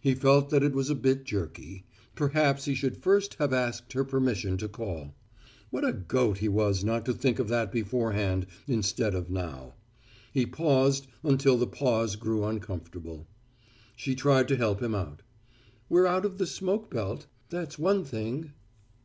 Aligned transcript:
He 0.00 0.16
felt 0.16 0.50
that 0.50 0.64
it 0.64 0.72
was 0.72 0.90
a 0.90 0.94
bit 0.96 1.22
jerky. 1.24 1.84
Perhaps 2.16 2.64
he 2.64 2.74
should 2.74 2.96
first 2.96 3.34
have 3.34 3.52
asked 3.52 3.92
her 3.92 4.02
permission 4.02 4.56
to 4.56 4.66
call. 4.68 5.14
What 5.70 5.84
a 5.86 5.92
goat 5.92 6.38
he 6.38 6.48
was 6.48 6.82
not 6.82 7.04
to 7.04 7.12
think 7.12 7.38
of 7.38 7.46
that 7.46 7.70
beforehand 7.70 8.46
instead 8.66 9.14
of 9.14 9.30
now. 9.30 9.74
He 10.32 10.46
paused 10.46 11.06
until 11.22 11.56
the 11.56 11.68
pause 11.68 12.16
grew 12.16 12.42
uncomfortable. 12.44 13.28
She 13.94 14.16
tried 14.16 14.48
to 14.48 14.56
help 14.56 14.82
him 14.82 14.96
out, 14.96 15.22
"We're 15.88 16.06
out 16.08 16.24
of 16.24 16.38
the 16.38 16.46
smoke 16.48 16.90
belt, 16.90 17.28
that's 17.48 17.78
one 17.78 18.02
thing." 18.04 18.50